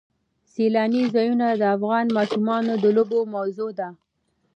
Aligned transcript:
سیلاني 0.53 1.01
ځایونه 1.13 1.45
د 1.51 1.63
افغان 1.75 2.05
ماشومانو 2.17 2.73
د 2.83 2.85
لوبو 2.95 3.19
موضوع 3.35 3.71
ده. 3.79 3.89